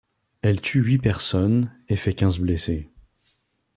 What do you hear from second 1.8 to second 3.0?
et fait quinze blessés.